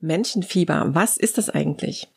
[0.00, 2.08] Menschenfieber, was ist das eigentlich?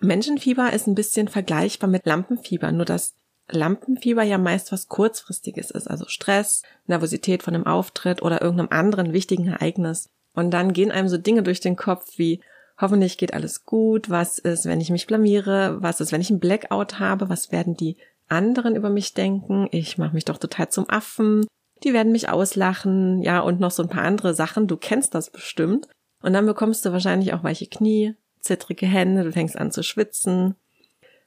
[0.00, 3.14] Menschenfieber ist ein bisschen vergleichbar mit Lampenfieber, nur dass
[3.50, 9.12] Lampenfieber ja meist was kurzfristiges ist, also Stress, Nervosität von einem Auftritt oder irgendeinem anderen
[9.12, 10.08] wichtigen Ereignis.
[10.34, 12.40] Und dann gehen einem so Dinge durch den Kopf wie,
[12.80, 16.40] hoffentlich geht alles gut, was ist, wenn ich mich blamiere, was ist, wenn ich einen
[16.40, 17.96] Blackout habe, was werden die
[18.28, 21.46] anderen über mich denken, ich mache mich doch total zum Affen,
[21.82, 25.30] die werden mich auslachen, ja, und noch so ein paar andere Sachen, du kennst das
[25.30, 25.88] bestimmt.
[26.22, 30.54] Und dann bekommst du wahrscheinlich auch weiche Knie, zittrige Hände, du fängst an zu schwitzen.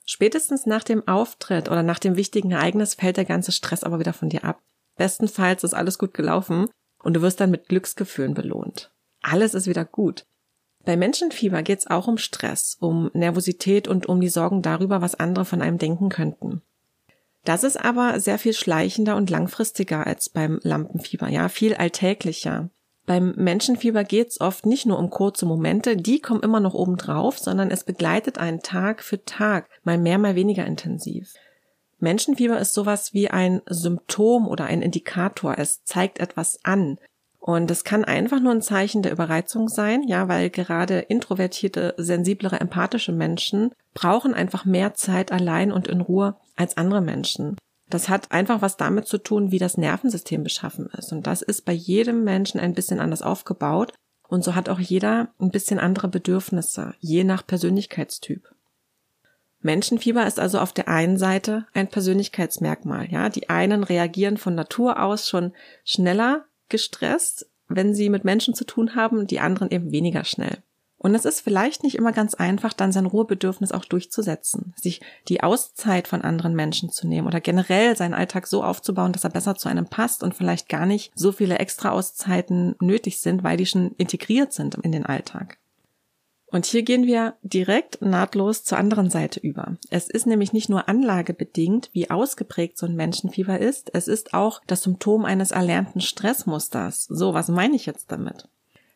[0.06, 4.14] Spätestens nach dem Auftritt oder nach dem wichtigen Ereignis fällt der ganze Stress aber wieder
[4.14, 4.62] von dir ab.
[4.98, 6.68] Bestenfalls ist alles gut gelaufen
[7.02, 8.92] und du wirst dann mit Glücksgefühlen belohnt.
[9.22, 10.26] Alles ist wieder gut.
[10.86, 15.16] Bei Menschenfieber geht es auch um Stress, um Nervosität und um die Sorgen darüber, was
[15.16, 16.62] andere von einem denken könnten.
[17.46, 22.70] Das ist aber sehr viel schleichender und langfristiger als beim Lampenfieber, ja, viel alltäglicher.
[23.06, 27.38] Beim Menschenfieber geht's oft nicht nur um kurze Momente, die kommen immer noch oben drauf,
[27.38, 31.34] sondern es begleitet einen Tag für Tag, mal mehr, mal weniger intensiv.
[32.00, 35.56] Menschenfieber ist sowas wie ein Symptom oder ein Indikator.
[35.58, 36.98] Es zeigt etwas an.
[37.40, 42.60] Und es kann einfach nur ein Zeichen der Überreizung sein, ja, weil gerade introvertierte, sensiblere,
[42.60, 47.58] empathische Menschen brauchen einfach mehr Zeit allein und in Ruhe als andere Menschen.
[47.94, 51.12] Das hat einfach was damit zu tun, wie das Nervensystem beschaffen ist.
[51.12, 53.94] Und das ist bei jedem Menschen ein bisschen anders aufgebaut.
[54.28, 58.50] Und so hat auch jeder ein bisschen andere Bedürfnisse, je nach Persönlichkeitstyp.
[59.62, 63.12] Menschenfieber ist also auf der einen Seite ein Persönlichkeitsmerkmal.
[63.12, 65.54] Ja, die einen reagieren von Natur aus schon
[65.86, 70.64] schneller gestresst, wenn sie mit Menschen zu tun haben, die anderen eben weniger schnell.
[71.04, 75.44] Und es ist vielleicht nicht immer ganz einfach, dann sein Ruhebedürfnis auch durchzusetzen, sich die
[75.44, 79.56] Auszeit von anderen Menschen zu nehmen oder generell seinen Alltag so aufzubauen, dass er besser
[79.56, 83.66] zu einem passt und vielleicht gar nicht so viele extra Auszeiten nötig sind, weil die
[83.66, 85.58] schon integriert sind in den Alltag.
[86.48, 89.76] Und hier gehen wir direkt nahtlos zur anderen Seite über.
[89.90, 94.62] Es ist nämlich nicht nur anlagebedingt, wie ausgeprägt so ein Menschenfieber ist, es ist auch
[94.68, 97.08] das Symptom eines erlernten Stressmusters.
[97.10, 98.48] So, was meine ich jetzt damit?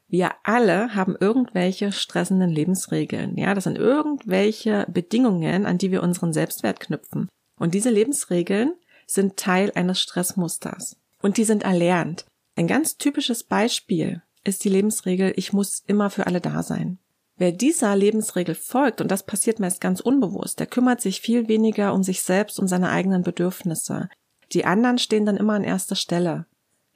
[0.10, 3.36] Wir alle haben irgendwelche stressenden Lebensregeln.
[3.38, 7.28] Ja, das sind irgendwelche Bedingungen, an die wir unseren Selbstwert knüpfen.
[7.60, 8.74] Und diese Lebensregeln
[9.06, 10.98] sind Teil eines Stressmusters.
[11.22, 12.26] Und die sind erlernt.
[12.56, 17.00] Ein ganz typisches Beispiel ist die Lebensregel, ich muss immer für alle da sein.
[17.36, 21.94] Wer dieser Lebensregel folgt, und das passiert meist ganz unbewusst, der kümmert sich viel weniger
[21.94, 24.10] um sich selbst, um seine eigenen Bedürfnisse.
[24.54, 26.46] Die anderen stehen dann immer an erster Stelle.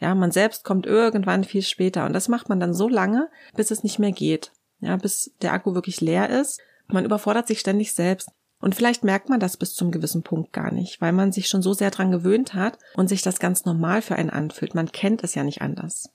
[0.02, 3.72] Ja, man selbst kommt irgendwann viel später und das macht man dann so lange, bis
[3.72, 4.52] es nicht mehr geht.
[4.80, 6.60] Ja, bis der Akku wirklich leer ist.
[6.88, 8.30] Man überfordert sich ständig selbst.
[8.60, 11.62] Und vielleicht merkt man das bis zum gewissen Punkt gar nicht, weil man sich schon
[11.62, 14.76] so sehr dran gewöhnt hat und sich das ganz normal für einen anfühlt.
[14.76, 16.10] Man kennt es ja nicht anders.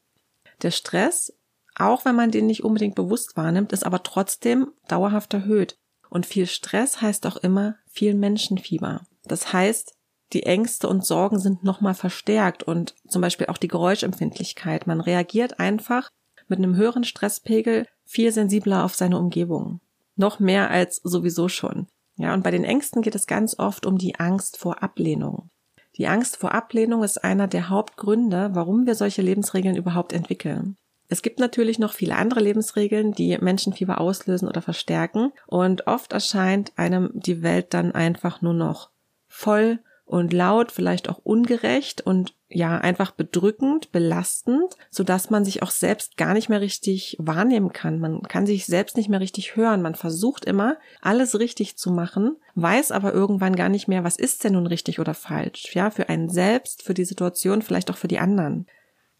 [0.62, 1.32] Der Stress
[1.78, 5.78] auch wenn man den nicht unbedingt bewusst wahrnimmt, ist aber trotzdem dauerhaft erhöht.
[6.08, 9.02] Und viel Stress heißt auch immer viel Menschenfieber.
[9.24, 9.94] Das heißt,
[10.32, 14.86] die Ängste und Sorgen sind nochmal verstärkt und zum Beispiel auch die Geräuschempfindlichkeit.
[14.86, 16.10] Man reagiert einfach
[16.48, 19.80] mit einem höheren Stresspegel viel sensibler auf seine Umgebung.
[20.16, 21.86] Noch mehr als sowieso schon.
[22.16, 25.50] Ja, und bei den Ängsten geht es ganz oft um die Angst vor Ablehnung.
[25.96, 30.76] Die Angst vor Ablehnung ist einer der Hauptgründe, warum wir solche Lebensregeln überhaupt entwickeln.
[31.08, 35.32] Es gibt natürlich noch viele andere Lebensregeln, die Menschenfieber auslösen oder verstärken.
[35.46, 38.90] Und oft erscheint einem die Welt dann einfach nur noch
[39.28, 45.64] voll und laut, vielleicht auch ungerecht und ja, einfach bedrückend, belastend, so dass man sich
[45.64, 47.98] auch selbst gar nicht mehr richtig wahrnehmen kann.
[47.98, 49.82] Man kann sich selbst nicht mehr richtig hören.
[49.82, 54.44] Man versucht immer, alles richtig zu machen, weiß aber irgendwann gar nicht mehr, was ist
[54.44, 55.74] denn nun richtig oder falsch.
[55.74, 58.66] Ja, für einen selbst, für die Situation, vielleicht auch für die anderen.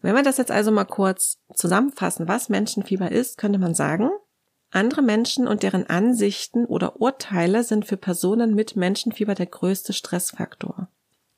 [0.01, 4.09] Wenn wir das jetzt also mal kurz zusammenfassen, was Menschenfieber ist, könnte man sagen,
[4.71, 10.89] andere Menschen und deren Ansichten oder Urteile sind für Personen mit Menschenfieber der größte Stressfaktor.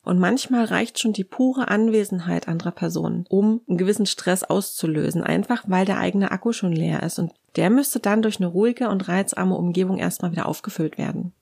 [0.04, 5.64] Und manchmal reicht schon die pure Anwesenheit anderer Personen, um einen gewissen Stress auszulösen, einfach
[5.68, 9.08] weil der eigene Akku schon leer ist und der müsste dann durch eine ruhige und
[9.08, 11.34] reizarme Umgebung erstmal wieder aufgefüllt werden.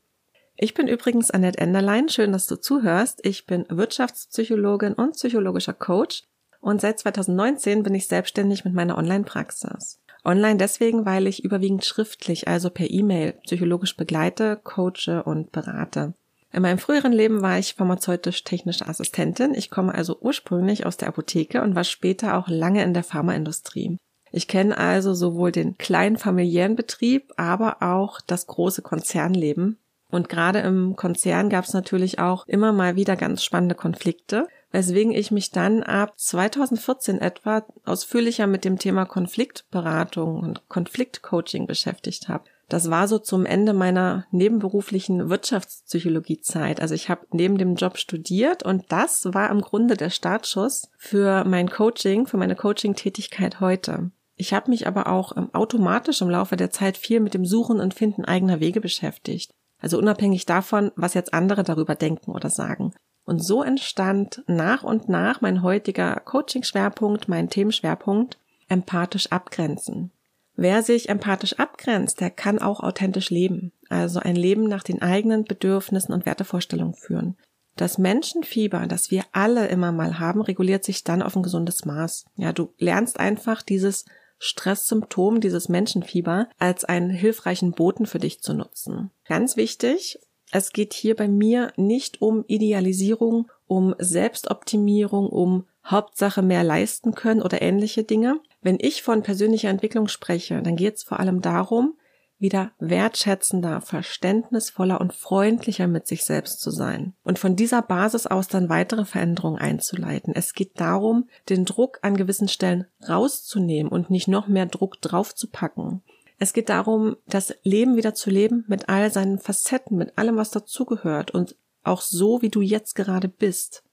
[0.58, 3.20] Ich bin übrigens Annette Enderlein, schön, dass du zuhörst.
[3.24, 6.24] Ich bin Wirtschaftspsychologin und psychologischer Coach
[6.60, 10.00] und seit 2019 bin ich selbstständig mit meiner Online-Praxis.
[10.28, 16.14] Online deswegen, weil ich überwiegend schriftlich, also per E-Mail, psychologisch begleite, coache und berate.
[16.52, 19.54] In meinem früheren Leben war ich pharmazeutisch-technische Assistentin.
[19.54, 23.98] Ich komme also ursprünglich aus der Apotheke und war später auch lange in der Pharmaindustrie.
[24.32, 29.78] Ich kenne also sowohl den kleinen familiären Betrieb, aber auch das große Konzernleben.
[30.10, 35.14] Und gerade im Konzern gab es natürlich auch immer mal wieder ganz spannende Konflikte, weswegen
[35.14, 42.46] ich mich dann ab 2014 etwa ausführlicher mit dem Thema Konfliktberatung und Konfliktcoaching beschäftigt habe.
[42.70, 46.82] Das war so zum Ende meiner nebenberuflichen Wirtschaftspsychologiezeit.
[46.82, 51.46] Also ich habe neben dem Job studiert und das war im Grunde der Startschuss für
[51.46, 54.12] mein Coaching, für meine Coaching-Tätigkeit heute.
[54.36, 57.80] Ich habe mich aber auch ähm, automatisch im Laufe der Zeit viel mit dem Suchen
[57.80, 59.52] und Finden eigener Wege beschäftigt.
[59.80, 62.94] Also unabhängig davon, was jetzt andere darüber denken oder sagen.
[63.28, 68.38] Und so entstand nach und nach mein heutiger Coaching-Schwerpunkt, mein Themenschwerpunkt,
[68.70, 70.12] empathisch abgrenzen.
[70.56, 75.44] Wer sich empathisch abgrenzt, der kann auch authentisch leben, also ein Leben nach den eigenen
[75.44, 77.36] Bedürfnissen und Wertevorstellungen führen.
[77.76, 82.28] Das Menschenfieber, das wir alle immer mal haben, reguliert sich dann auf ein gesundes Maß.
[82.38, 84.06] Ja, du lernst einfach dieses
[84.40, 89.12] Stresssymptom, dieses Menschenfieber, als einen hilfreichen Boten für dich zu nutzen.
[89.28, 90.18] Ganz wichtig,
[90.52, 97.42] es geht hier bei mir nicht um Idealisierung, um Selbstoptimierung, um Hauptsache mehr leisten können
[97.42, 98.40] oder ähnliche Dinge.
[98.62, 101.98] Wenn ich von persönlicher Entwicklung spreche, dann geht es vor allem darum,
[102.40, 108.48] wieder wertschätzender, verständnisvoller und freundlicher mit sich selbst zu sein und von dieser Basis aus
[108.48, 110.34] dann weitere Veränderungen einzuleiten.
[110.36, 116.04] Es geht darum, den Druck an gewissen Stellen rauszunehmen und nicht noch mehr Druck draufzupacken.
[116.40, 120.52] Es geht darum, das Leben wieder zu leben mit all seinen Facetten, mit allem, was
[120.52, 123.84] dazugehört und auch so, wie du jetzt gerade bist.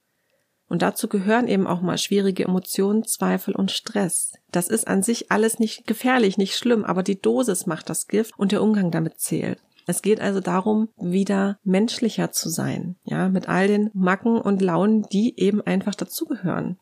[0.68, 4.32] Und dazu gehören eben auch mal schwierige Emotionen, Zweifel und Stress.
[4.50, 8.38] Das ist an sich alles nicht gefährlich, nicht schlimm, aber die Dosis macht das Gift
[8.38, 9.62] und der Umgang damit zählt.
[9.86, 15.02] Es geht also darum, wieder menschlicher zu sein, ja, mit all den Macken und Launen,
[15.12, 16.78] die eben einfach dazugehören.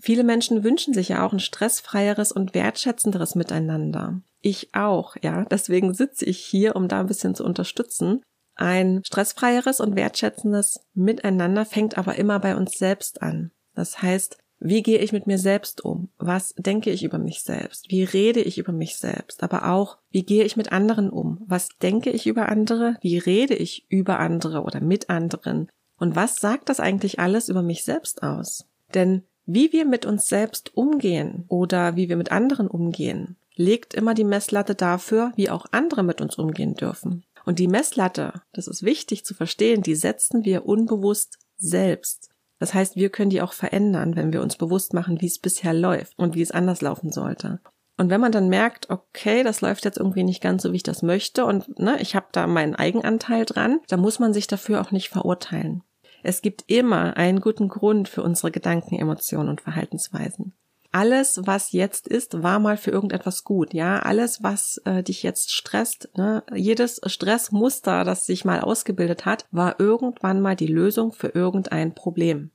[0.00, 4.22] Viele Menschen wünschen sich ja auch ein stressfreieres und wertschätzenderes Miteinander.
[4.40, 5.44] Ich auch, ja.
[5.44, 8.22] Deswegen sitze ich hier, um da ein bisschen zu unterstützen.
[8.54, 13.52] Ein stressfreieres und wertschätzendes Miteinander fängt aber immer bei uns selbst an.
[13.74, 16.08] Das heißt, wie gehe ich mit mir selbst um?
[16.18, 17.90] Was denke ich über mich selbst?
[17.90, 19.44] Wie rede ich über mich selbst?
[19.44, 21.44] Aber auch, wie gehe ich mit anderen um?
[21.46, 22.96] Was denke ich über andere?
[23.00, 25.70] Wie rede ich über andere oder mit anderen?
[25.96, 28.66] Und was sagt das eigentlich alles über mich selbst aus?
[28.94, 34.14] Denn wie wir mit uns selbst umgehen oder wie wir mit anderen umgehen, legt immer
[34.14, 37.24] die Messlatte dafür, wie auch andere mit uns umgehen dürfen.
[37.44, 42.30] Und die Messlatte, das ist wichtig zu verstehen, die setzen wir unbewusst selbst.
[42.58, 45.74] Das heißt, wir können die auch verändern, wenn wir uns bewusst machen, wie es bisher
[45.74, 47.60] läuft und wie es anders laufen sollte.
[47.96, 50.82] Und wenn man dann merkt, okay, das läuft jetzt irgendwie nicht ganz so, wie ich
[50.84, 54.80] das möchte und ne, ich habe da meinen Eigenanteil dran, dann muss man sich dafür
[54.80, 55.82] auch nicht verurteilen.
[56.22, 60.54] Es gibt immer einen guten Grund für unsere Gedanken, Emotionen und Verhaltensweisen
[60.98, 63.72] alles, was jetzt ist, war mal für irgendetwas gut.
[63.72, 66.42] Ja, alles, was äh, dich jetzt stresst, ne?
[66.52, 72.50] jedes Stressmuster, das sich mal ausgebildet hat, war irgendwann mal die Lösung für irgendein Problem.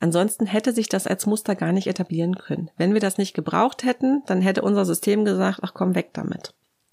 [0.00, 2.68] Ansonsten hätte sich das als Muster gar nicht etablieren können.
[2.76, 6.52] Wenn wir das nicht gebraucht hätten, dann hätte unser System gesagt, ach komm weg damit.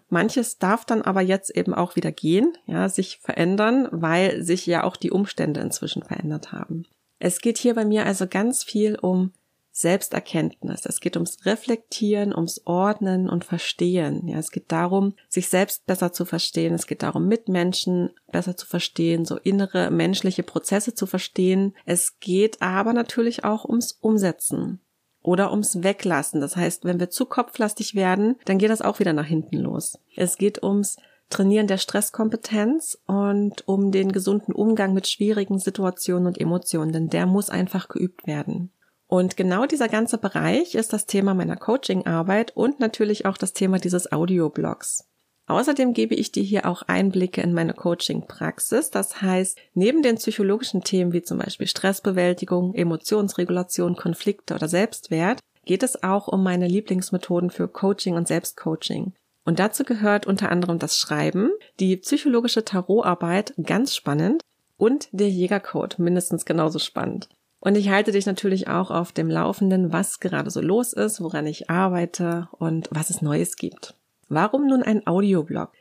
[0.10, 4.84] Manches darf dann aber jetzt eben auch wieder gehen, ja, sich verändern, weil sich ja
[4.84, 6.86] auch die Umstände inzwischen verändert haben.
[7.18, 9.32] Es geht hier bei mir also ganz viel um
[9.72, 10.86] Selbsterkenntnis.
[10.86, 14.28] Es geht ums Reflektieren, ums Ordnen und Verstehen.
[14.28, 16.74] Ja, es geht darum, sich selbst besser zu verstehen.
[16.74, 21.76] Es geht darum, Mitmenschen besser zu verstehen, so innere menschliche Prozesse zu verstehen.
[21.86, 24.82] Es geht aber natürlich auch ums Umsetzen
[25.22, 26.42] oder ums Weglassen.
[26.42, 29.98] Das heißt, wenn wir zu kopflastig werden, dann geht das auch wieder nach hinten los.
[30.16, 30.98] Es geht ums
[31.30, 37.26] Trainieren der Stresskompetenz und um den gesunden Umgang mit schwierigen Situationen und Emotionen, denn der
[37.26, 38.74] muss einfach geübt werden.
[39.14, 43.78] Und genau dieser ganze Bereich ist das Thema meiner Coaching-Arbeit und natürlich auch das Thema
[43.78, 45.06] dieses Audioblogs.
[45.48, 48.90] Außerdem gebe ich dir hier auch Einblicke in meine Coaching-Praxis.
[48.90, 55.84] Das heißt, neben den psychologischen Themen wie zum Beispiel Stressbewältigung, Emotionsregulation, Konflikte oder Selbstwert, geht
[55.84, 59.12] es auch um meine Lieblingsmethoden für Coaching und Selbstcoaching.
[59.44, 61.52] Und dazu gehört unter anderem das Schreiben,
[61.82, 64.42] die psychologische Tarotarbeit, ganz spannend,
[64.78, 67.28] und der Jägercode, mindestens genauso spannend.
[67.62, 71.46] Und ich halte dich natürlich auch auf dem Laufenden, was gerade so los ist, woran
[71.46, 73.96] ich arbeite und was es Neues gibt.
[74.28, 75.72] Warum nun ein Audioblog?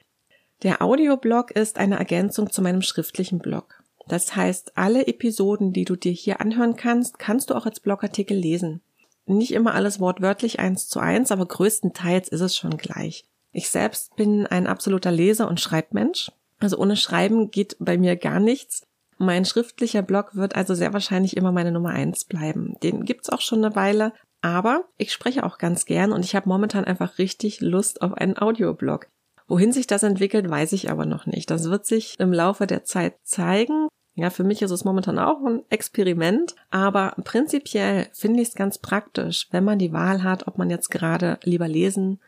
[0.63, 3.83] Der Audioblog ist eine Ergänzung zu meinem schriftlichen Blog.
[4.09, 8.37] Das heißt, alle Episoden, die du dir hier anhören kannst, kannst du auch als Blogartikel
[8.37, 8.83] lesen.
[9.25, 13.25] Nicht immer alles wortwörtlich eins zu eins, aber größtenteils ist es schon gleich.
[13.53, 16.31] Ich selbst bin ein absoluter Leser- und Schreibmensch.
[16.59, 18.83] Also ohne Schreiben geht bei mir gar nichts.
[19.23, 22.77] Mein schriftlicher Blog wird also sehr wahrscheinlich immer meine Nummer eins bleiben.
[22.83, 26.49] Den gibt's auch schon eine Weile, aber ich spreche auch ganz gern und ich habe
[26.49, 29.09] momentan einfach richtig Lust auf einen Audioblog.
[29.47, 31.51] Wohin sich das entwickelt, weiß ich aber noch nicht.
[31.51, 33.89] Das wird sich im Laufe der Zeit zeigen.
[34.15, 38.79] Ja, für mich ist es momentan auch ein Experiment, aber prinzipiell finde ich es ganz
[38.79, 42.21] praktisch, wenn man die Wahl hat, ob man jetzt gerade lieber lesen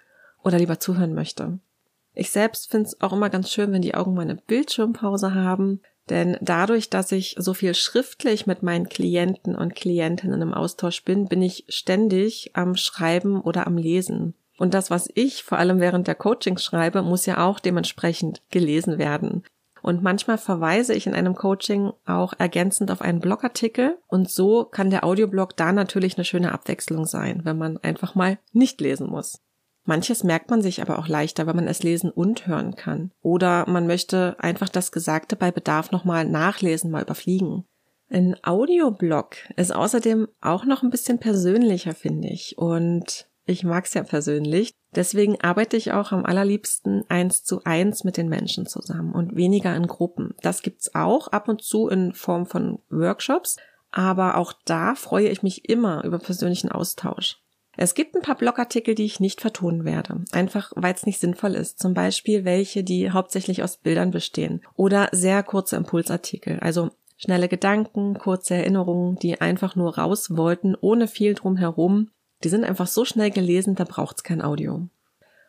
[0.45, 1.59] oder lieber zuhören möchte.
[2.13, 5.81] Ich selbst finde es auch immer ganz schön, wenn die Augen mal eine Bildschirmpause haben,
[6.11, 11.27] denn dadurch, dass ich so viel schriftlich mit meinen Klienten und Klientinnen im Austausch bin,
[11.27, 14.35] bin ich ständig am Schreiben oder am Lesen.
[14.59, 18.99] Und das, was ich vor allem während der Coachings schreibe, muss ja auch dementsprechend gelesen
[18.99, 19.45] werden.
[19.83, 23.99] Und manchmal verweise ich in einem Coaching auch ergänzend auf einen Blogartikel.
[24.07, 28.39] Und so kann der Audioblog da natürlich eine schöne Abwechslung sein, wenn man einfach mal
[28.53, 29.41] nicht lesen muss.
[29.85, 33.11] Manches merkt man sich aber auch leichter, wenn man es lesen und hören kann.
[33.21, 37.65] Oder man möchte einfach das Gesagte bei Bedarf nochmal nachlesen, mal überfliegen.
[38.09, 42.59] Ein Audioblog ist außerdem auch noch ein bisschen persönlicher, finde ich.
[42.59, 44.75] Und ich mag es ja persönlich.
[44.95, 49.75] Deswegen arbeite ich auch am allerliebsten eins zu eins mit den Menschen zusammen und weniger
[49.75, 50.35] in Gruppen.
[50.43, 53.57] Das gibt's auch ab und zu in Form von Workshops.
[53.91, 57.42] Aber auch da freue ich mich immer über persönlichen Austausch.
[57.77, 61.55] Es gibt ein paar Blogartikel, die ich nicht vertonen werde, einfach weil es nicht sinnvoll
[61.55, 61.79] ist.
[61.79, 68.19] Zum Beispiel welche, die hauptsächlich aus Bildern bestehen oder sehr kurze Impulsartikel, also schnelle Gedanken,
[68.19, 72.11] kurze Erinnerungen, die einfach nur raus wollten, ohne viel drumherum.
[72.45, 74.89] Die sind einfach so schnell gelesen, da braucht's kein Audio.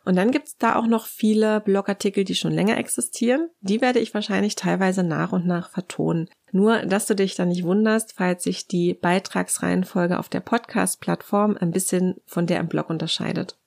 [0.05, 3.49] Und dann gibt's da auch noch viele Blogartikel, die schon länger existieren.
[3.61, 6.29] Die werde ich wahrscheinlich teilweise nach und nach vertonen.
[6.51, 11.71] Nur, dass du dich da nicht wunderst, falls sich die Beitragsreihenfolge auf der Podcast-Plattform ein
[11.71, 13.57] bisschen von der im Blog unterscheidet.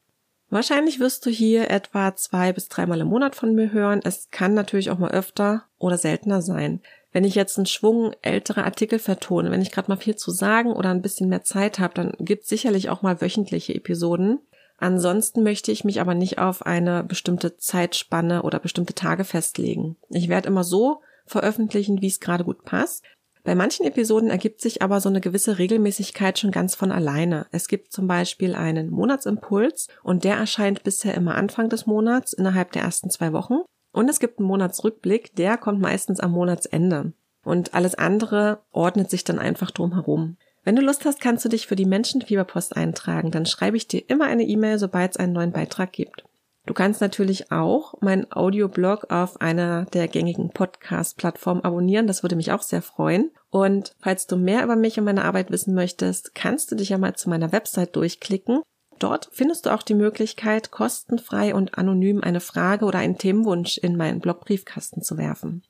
[0.48, 4.00] Wahrscheinlich wirst du hier etwa zwei bis dreimal im Monat von mir hören.
[4.04, 6.80] Es kann natürlich auch mal öfter oder seltener sein.
[7.10, 10.72] Wenn ich jetzt einen Schwung ältere Artikel vertone, wenn ich gerade mal viel zu sagen
[10.72, 14.38] oder ein bisschen mehr Zeit habe, dann gibt sicherlich auch mal wöchentliche Episoden.
[14.78, 19.96] Ansonsten möchte ich mich aber nicht auf eine bestimmte Zeitspanne oder bestimmte Tage festlegen.
[20.10, 23.04] Ich werde immer so veröffentlichen, wie es gerade gut passt.
[23.42, 27.46] Bei manchen Episoden ergibt sich aber so eine gewisse Regelmäßigkeit schon ganz von alleine.
[27.52, 32.72] Es gibt zum Beispiel einen Monatsimpuls und der erscheint bisher immer Anfang des Monats innerhalb
[32.72, 33.58] der ersten zwei Wochen.
[33.92, 37.12] Und es gibt einen Monatsrückblick, der kommt meistens am Monatsende.
[37.44, 40.36] Und alles andere ordnet sich dann einfach drumherum.
[40.66, 43.30] Wenn du Lust hast, kannst du dich für die Menschenfieberpost eintragen.
[43.30, 46.24] Dann schreibe ich dir immer eine E-Mail, sobald es einen neuen Beitrag gibt.
[46.66, 52.08] Du kannst natürlich auch meinen Audioblog auf einer der gängigen Podcast-Plattformen abonnieren.
[52.08, 53.30] Das würde mich auch sehr freuen.
[53.48, 56.98] Und falls du mehr über mich und meine Arbeit wissen möchtest, kannst du dich ja
[56.98, 58.62] mal zu meiner Website durchklicken.
[58.98, 63.96] Dort findest du auch die Möglichkeit, kostenfrei und anonym eine Frage oder einen Themenwunsch in
[63.96, 65.62] meinen Blogbriefkasten zu werfen.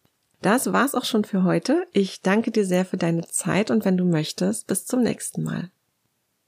[0.43, 1.87] Das war's auch schon für heute.
[1.93, 5.71] Ich danke dir sehr für deine Zeit und wenn du möchtest, bis zum nächsten Mal.